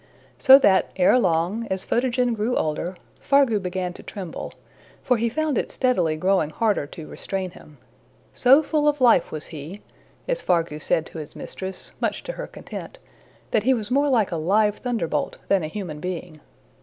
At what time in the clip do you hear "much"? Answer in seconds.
12.01-12.23